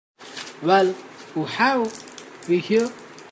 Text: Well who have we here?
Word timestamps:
Well 0.63 0.93
who 1.35 1.45
have 1.45 1.93
we 2.49 2.57
here? 2.57 2.89